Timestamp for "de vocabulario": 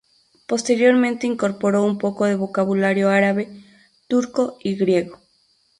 2.25-3.11